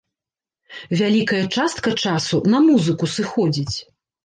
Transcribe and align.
Вялікая 1.01 1.41
частка 1.55 1.95
часу 2.07 2.41
на 2.55 2.65
музыку 2.67 3.13
сыходзіць. 3.15 3.75